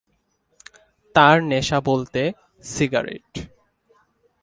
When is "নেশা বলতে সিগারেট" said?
1.43-3.29